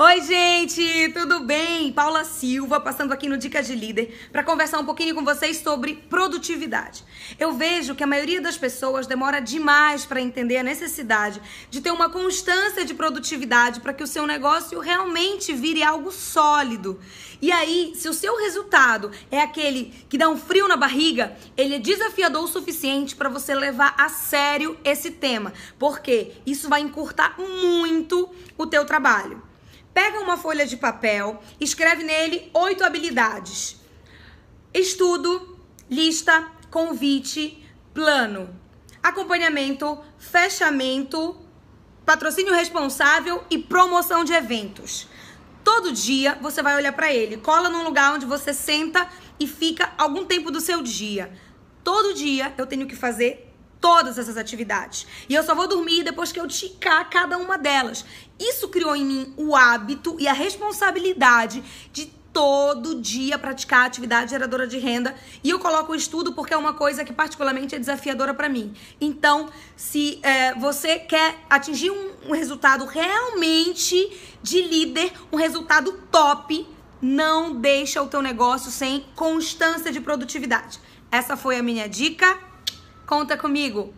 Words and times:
Oi, 0.00 0.20
gente, 0.22 1.08
tudo 1.12 1.40
bem? 1.40 1.92
Paula 1.92 2.22
Silva, 2.22 2.78
passando 2.78 3.12
aqui 3.12 3.28
no 3.28 3.36
Dicas 3.36 3.66
de 3.66 3.74
Líder 3.74 4.28
para 4.30 4.44
conversar 4.44 4.78
um 4.78 4.84
pouquinho 4.84 5.12
com 5.12 5.24
vocês 5.24 5.56
sobre 5.56 5.96
produtividade. 6.08 7.02
Eu 7.36 7.54
vejo 7.54 7.96
que 7.96 8.04
a 8.04 8.06
maioria 8.06 8.40
das 8.40 8.56
pessoas 8.56 9.08
demora 9.08 9.40
demais 9.40 10.06
para 10.06 10.20
entender 10.20 10.58
a 10.58 10.62
necessidade 10.62 11.42
de 11.68 11.80
ter 11.80 11.90
uma 11.90 12.08
constância 12.08 12.84
de 12.84 12.94
produtividade 12.94 13.80
para 13.80 13.92
que 13.92 14.04
o 14.04 14.06
seu 14.06 14.24
negócio 14.24 14.78
realmente 14.78 15.52
vire 15.52 15.82
algo 15.82 16.12
sólido. 16.12 17.00
E 17.42 17.50
aí, 17.50 17.92
se 17.96 18.08
o 18.08 18.14
seu 18.14 18.38
resultado 18.38 19.10
é 19.32 19.40
aquele 19.40 19.92
que 20.08 20.16
dá 20.16 20.28
um 20.28 20.36
frio 20.36 20.68
na 20.68 20.76
barriga, 20.76 21.36
ele 21.56 21.74
é 21.74 21.78
desafiador 21.80 22.44
o 22.44 22.46
suficiente 22.46 23.16
para 23.16 23.28
você 23.28 23.52
levar 23.52 23.96
a 23.98 24.08
sério 24.08 24.78
esse 24.84 25.10
tema, 25.10 25.52
porque 25.76 26.34
isso 26.46 26.68
vai 26.68 26.82
encurtar 26.82 27.34
muito 27.36 28.32
o 28.56 28.64
teu 28.64 28.84
trabalho. 28.84 29.47
Pega 29.98 30.20
uma 30.20 30.36
folha 30.36 30.64
de 30.64 30.76
papel, 30.76 31.42
escreve 31.60 32.04
nele 32.04 32.48
oito 32.54 32.84
habilidades: 32.84 33.80
estudo, 34.72 35.58
lista, 35.90 36.46
convite, 36.70 37.66
plano, 37.92 38.48
acompanhamento, 39.02 40.00
fechamento, 40.16 41.36
patrocínio 42.06 42.54
responsável 42.54 43.42
e 43.50 43.58
promoção 43.58 44.22
de 44.22 44.32
eventos. 44.32 45.08
Todo 45.64 45.90
dia 45.90 46.38
você 46.40 46.62
vai 46.62 46.76
olhar 46.76 46.92
para 46.92 47.12
ele, 47.12 47.36
cola 47.38 47.68
num 47.68 47.82
lugar 47.82 48.14
onde 48.14 48.24
você 48.24 48.54
senta 48.54 49.10
e 49.40 49.48
fica 49.48 49.92
algum 49.98 50.24
tempo 50.24 50.52
do 50.52 50.60
seu 50.60 50.80
dia. 50.80 51.32
Todo 51.82 52.14
dia 52.14 52.54
eu 52.56 52.66
tenho 52.66 52.86
que 52.86 52.94
fazer 52.94 53.47
todas 53.80 54.18
essas 54.18 54.36
atividades. 54.36 55.06
E 55.28 55.34
eu 55.34 55.42
só 55.42 55.54
vou 55.54 55.66
dormir 55.66 56.04
depois 56.04 56.32
que 56.32 56.40
eu 56.40 56.46
ticar 56.46 57.08
cada 57.08 57.38
uma 57.38 57.56
delas. 57.56 58.04
Isso 58.38 58.68
criou 58.68 58.94
em 58.94 59.04
mim 59.04 59.34
o 59.36 59.54
hábito 59.54 60.16
e 60.18 60.28
a 60.28 60.32
responsabilidade 60.32 61.62
de 61.92 62.18
todo 62.32 63.00
dia 63.00 63.38
praticar 63.38 63.86
atividade 63.86 64.30
geradora 64.30 64.66
de 64.66 64.78
renda 64.78 65.14
e 65.42 65.50
eu 65.50 65.58
coloco 65.58 65.92
o 65.92 65.94
estudo 65.94 66.32
porque 66.34 66.54
é 66.54 66.56
uma 66.56 66.74
coisa 66.74 67.04
que 67.04 67.12
particularmente 67.12 67.74
é 67.74 67.78
desafiadora 67.78 68.32
para 68.32 68.48
mim. 68.48 68.74
Então, 69.00 69.48
se 69.76 70.20
é, 70.22 70.54
você 70.54 70.98
quer 70.98 71.36
atingir 71.50 71.90
um, 71.90 72.12
um 72.28 72.32
resultado 72.32 72.84
realmente 72.84 74.38
de 74.42 74.62
líder, 74.62 75.12
um 75.32 75.36
resultado 75.36 75.92
top, 76.12 76.66
não 77.00 77.54
deixa 77.54 78.02
o 78.02 78.06
teu 78.06 78.22
negócio 78.22 78.70
sem 78.70 79.04
constância 79.14 79.90
de 79.90 80.00
produtividade. 80.00 80.78
Essa 81.10 81.36
foi 81.36 81.56
a 81.56 81.62
minha 81.62 81.88
dica. 81.88 82.38
Conta 83.08 83.38
comigo! 83.38 83.94